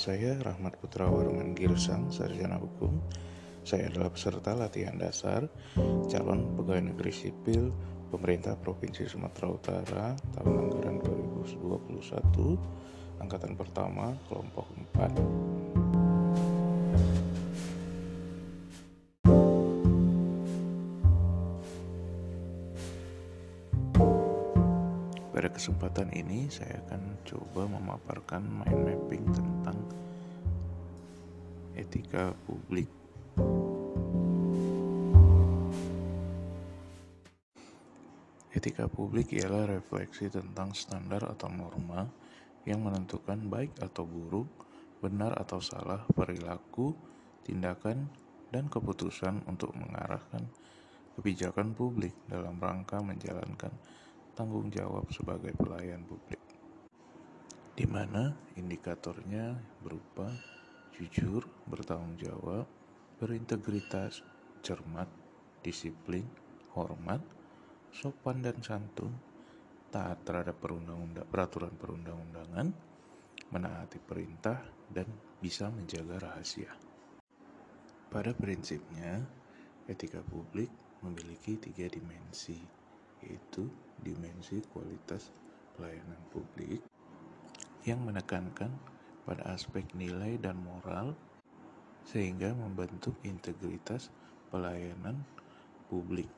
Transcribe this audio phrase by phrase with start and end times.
[0.00, 3.04] saya Rahmat Putra Warungan Girsang, Sarjana Hukum.
[3.68, 5.44] Saya adalah peserta latihan dasar
[6.08, 7.68] calon pegawai negeri sipil
[8.08, 15.59] pemerintah Provinsi Sumatera Utara tahun anggaran 2021, angkatan pertama, kelompok 4.
[25.40, 29.80] Pada kesempatan ini saya akan coba memaparkan mind mapping tentang
[31.72, 32.84] etika publik.
[38.52, 42.04] Etika publik ialah refleksi tentang standar atau norma
[42.68, 44.68] yang menentukan baik atau buruk,
[45.00, 46.92] benar atau salah perilaku,
[47.48, 48.12] tindakan,
[48.52, 50.44] dan keputusan untuk mengarahkan
[51.16, 53.72] kebijakan publik dalam rangka menjalankan
[54.40, 56.40] tanggung jawab sebagai pelayan publik,
[57.76, 59.52] di mana indikatornya
[59.84, 60.32] berupa
[60.96, 62.64] jujur, bertanggung jawab,
[63.20, 64.24] berintegritas,
[64.64, 65.12] cermat,
[65.60, 66.24] disiplin,
[66.72, 67.20] hormat,
[67.92, 69.12] sopan dan santun,
[69.92, 72.72] taat terhadap perundang-undang, peraturan perundang-undangan,
[73.52, 74.56] menaati perintah,
[74.88, 75.04] dan
[75.36, 76.72] bisa menjaga rahasia.
[78.08, 79.20] Pada prinsipnya,
[79.84, 80.72] etika publik
[81.04, 82.79] memiliki tiga dimensi,
[83.24, 83.68] yaitu
[84.00, 85.28] dimensi kualitas
[85.76, 86.80] pelayanan publik
[87.84, 88.72] yang menekankan
[89.24, 91.16] pada aspek nilai dan moral
[92.08, 94.08] sehingga membentuk integritas
[94.50, 95.20] pelayanan
[95.88, 96.28] publik.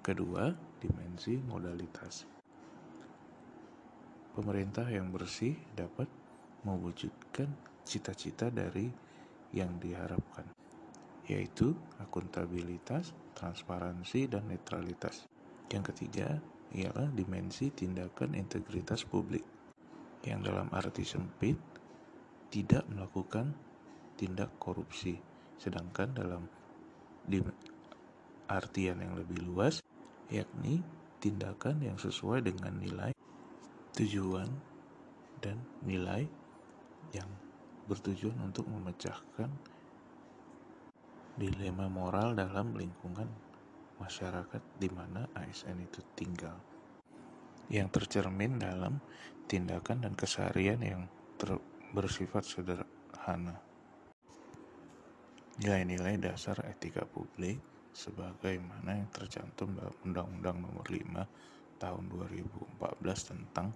[0.00, 0.48] Kedua,
[0.80, 2.24] dimensi modalitas.
[4.32, 6.08] Pemerintah yang bersih dapat
[6.64, 7.50] mewujudkan
[7.84, 8.88] cita-cita dari
[9.50, 10.46] yang diharapkan,
[11.26, 15.24] yaitu akuntabilitas, transparansi, dan netralitas.
[15.72, 16.36] Yang ketiga
[16.76, 19.42] ialah dimensi tindakan integritas publik
[20.28, 21.56] yang dalam arti sempit
[22.52, 23.56] tidak melakukan
[24.20, 25.16] tindak korupsi,
[25.56, 26.44] sedangkan dalam
[28.50, 29.80] artian yang lebih luas
[30.28, 30.84] yakni
[31.22, 33.12] tindakan yang sesuai dengan nilai,
[33.96, 34.50] tujuan,
[35.40, 35.56] dan
[35.86, 36.28] nilai
[37.16, 37.28] yang
[37.88, 39.48] bertujuan untuk memecahkan
[41.40, 43.24] dilema moral dalam lingkungan
[43.96, 46.52] masyarakat di mana ASN itu tinggal
[47.72, 49.00] yang tercermin dalam
[49.48, 51.08] tindakan dan keseharian yang
[51.40, 51.56] ter
[51.96, 53.56] bersifat sederhana.
[55.64, 57.56] Nilai-nilai dasar etika publik
[57.96, 63.72] sebagaimana yang tercantum dalam Undang-Undang Nomor 5 Tahun 2014 tentang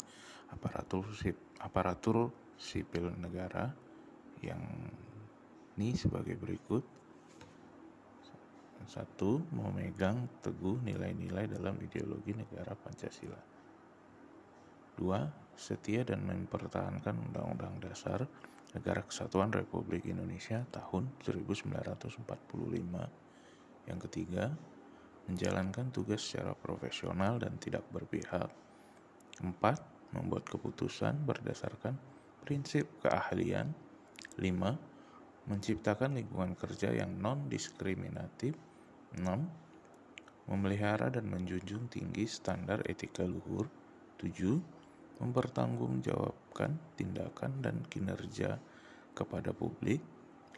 [0.52, 1.08] aparatur
[1.64, 2.28] aparatur
[2.60, 3.72] sipil negara
[4.44, 4.60] yang
[5.80, 6.84] ini sebagai berikut
[8.86, 13.40] satu, memegang teguh nilai-nilai dalam ideologi negara Pancasila.
[14.94, 15.26] Dua,
[15.58, 18.22] setia dan mempertahankan Undang-Undang Dasar
[18.74, 22.26] Negara Kesatuan Republik Indonesia tahun 1945.
[23.86, 24.50] Yang ketiga,
[25.30, 28.50] menjalankan tugas secara profesional dan tidak berpihak.
[29.42, 29.82] Empat,
[30.14, 31.98] membuat keputusan berdasarkan
[32.42, 33.70] prinsip keahlian.
[34.38, 34.74] Lima,
[35.46, 38.73] menciptakan lingkungan kerja yang non-diskriminatif
[39.14, 40.50] 6.
[40.50, 43.70] Memelihara dan menjunjung tinggi standar etika luhur.
[44.18, 44.60] 7.
[45.22, 48.58] Mempertanggungjawabkan tindakan dan kinerja
[49.14, 50.02] kepada publik.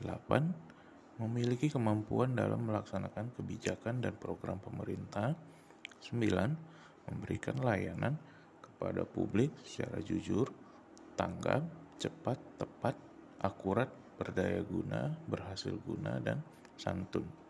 [0.00, 1.20] 8.
[1.20, 5.36] Memiliki kemampuan dalam melaksanakan kebijakan dan program pemerintah.
[6.08, 7.08] 9.
[7.08, 8.18] Memberikan layanan
[8.60, 10.52] kepada publik secara jujur,
[11.16, 11.64] tanggap,
[11.96, 12.96] cepat, tepat,
[13.40, 13.88] akurat,
[14.20, 16.44] berdaya guna, berhasil guna, dan
[16.76, 17.45] santun.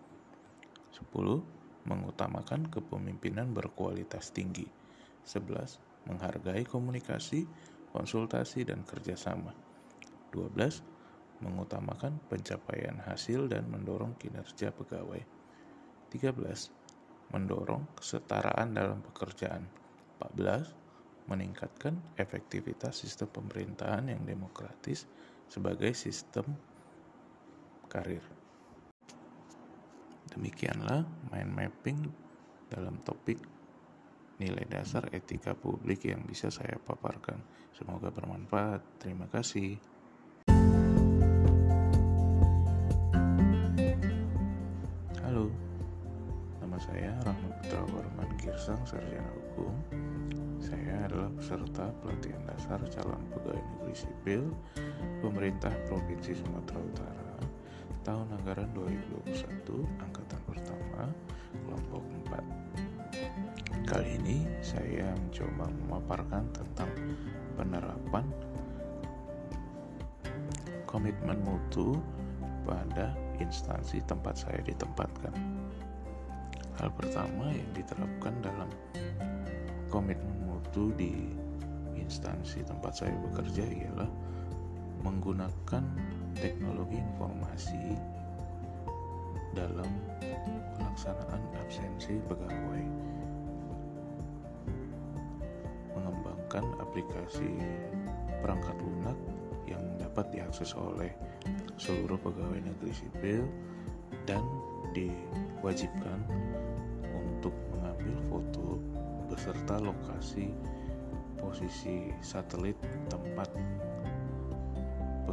[0.97, 1.13] 10.
[1.87, 4.65] Mengutamakan kepemimpinan berkualitas tinggi.
[5.29, 6.09] 11.
[6.09, 7.45] Menghargai komunikasi,
[7.93, 9.53] konsultasi, dan kerjasama.
[10.33, 10.81] 12.
[11.45, 15.21] Mengutamakan pencapaian hasil dan mendorong kinerja pegawai.
[16.09, 16.73] 13.
[17.37, 19.69] Mendorong kesetaraan dalam pekerjaan.
[20.17, 21.29] 14.
[21.29, 25.05] Meningkatkan efektivitas sistem pemerintahan yang demokratis
[25.51, 26.57] sebagai sistem
[27.91, 28.36] karir.
[30.37, 32.01] Demikianlah mind mapping
[32.69, 33.41] dalam topik
[34.37, 37.41] nilai dasar etika publik yang bisa saya paparkan.
[37.73, 39.01] Semoga bermanfaat.
[39.01, 39.81] Terima kasih.
[45.25, 45.49] Halo,
[46.61, 49.73] nama saya Rahmat Putra Warman Girsang, Sarjana Hukum.
[50.61, 54.43] Saya adalah peserta pelatihan dasar calon pegawai negeri sipil
[55.25, 57.26] pemerintah Provinsi Sumatera Utara
[58.07, 61.11] tahun anggaran 2021 angkatan pertama
[61.67, 66.87] kelompok 4 kali ini saya mencoba memaparkan tentang
[67.59, 68.23] penerapan
[70.87, 71.99] komitmen mutu
[72.63, 73.11] pada
[73.43, 75.35] instansi tempat saya ditempatkan.
[76.79, 78.71] Hal pertama yang diterapkan dalam
[79.91, 81.35] komitmen mutu di
[81.99, 84.11] instansi tempat saya bekerja ialah
[85.03, 85.85] menggunakan
[86.39, 87.97] teknologi informasi
[89.57, 89.89] dalam
[90.77, 92.85] pelaksanaan absensi pegawai.
[95.97, 97.57] Mengembangkan aplikasi
[98.45, 99.19] perangkat lunak
[99.65, 101.11] yang dapat diakses oleh
[101.81, 103.43] seluruh pegawai negeri sipil
[104.29, 104.45] dan
[104.93, 106.21] diwajibkan
[107.13, 108.81] untuk mengambil foto
[109.27, 110.53] beserta lokasi
[111.37, 112.79] posisi satelit
[113.11, 113.51] tempat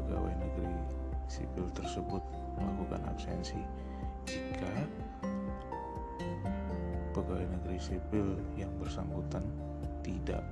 [0.03, 0.75] pegawai negeri
[1.31, 2.23] sipil tersebut
[2.59, 3.59] melakukan absensi.
[4.27, 4.71] Jika
[7.15, 9.43] pegawai negeri sipil yang bersangkutan
[10.03, 10.43] tidak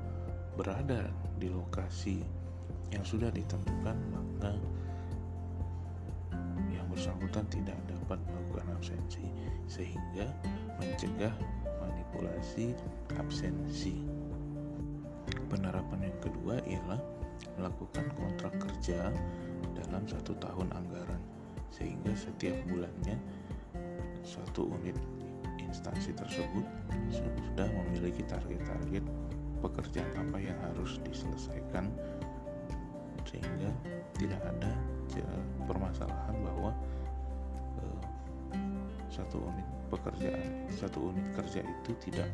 [0.56, 2.24] berada di lokasi
[2.92, 4.56] yang sudah ditentukan maka
[6.72, 9.24] yang bersangkutan tidak dapat melakukan absensi
[9.68, 10.28] sehingga
[10.80, 11.32] mencegah
[11.80, 12.76] manipulasi
[13.16, 14.04] absensi.
[15.48, 17.00] Penerapan yang kedua ialah
[17.58, 19.12] melakukan kontrak kerja
[19.76, 21.22] dalam satu tahun anggaran
[21.72, 23.16] sehingga setiap bulannya
[24.22, 24.98] satu unit
[25.58, 26.66] instansi tersebut
[27.10, 29.04] sudah memiliki target-target
[29.64, 31.88] pekerjaan apa yang harus diselesaikan
[33.24, 33.72] sehingga
[34.20, 34.72] tidak ada
[35.66, 36.72] permasalahan bahwa
[37.80, 38.02] eh,
[39.08, 42.28] satu unit pekerjaan satu unit kerja itu tidak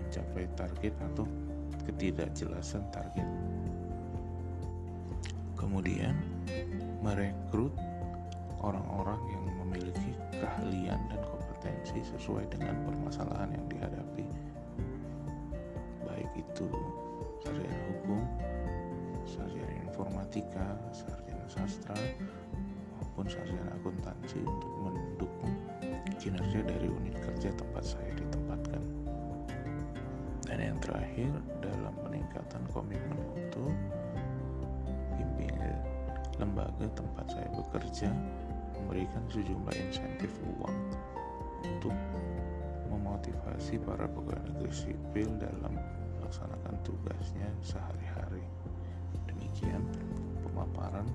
[0.00, 1.28] mencapai target atau
[1.84, 3.28] ketidakjelasan target
[5.74, 6.14] kemudian
[7.02, 7.74] merekrut
[8.62, 14.22] orang-orang yang memiliki keahlian dan kompetensi sesuai dengan permasalahan yang dihadapi.
[16.06, 16.70] Baik itu
[17.42, 18.22] sarjana hukum
[19.26, 21.98] sarjana informatika sarjana sastra
[22.94, 25.58] maupun sarjana akuntansi untuk mendukung
[26.22, 28.82] kinerja dari unit kerja tempat saya ditempatkan.
[30.46, 33.73] Dan yang terakhir dalam peningkatan komitmen pimpinan
[36.44, 38.12] lembaga tempat saya bekerja
[38.76, 40.76] memberikan sejumlah insentif uang
[41.64, 41.96] untuk
[42.92, 45.72] memotivasi para pegawai negeri sipil dalam
[46.20, 48.44] melaksanakan tugasnya sehari-hari.
[49.24, 49.80] Demikian
[50.44, 51.08] pemaparan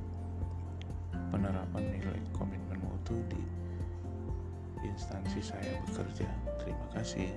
[1.29, 3.41] penerapan nilai komitmen mutu di
[4.81, 6.25] instansi saya bekerja.
[6.57, 7.29] Terima kasih.